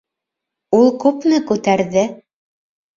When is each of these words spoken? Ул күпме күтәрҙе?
Ул 0.79 0.89
күпме 1.05 1.43
күтәрҙе? 1.55 2.11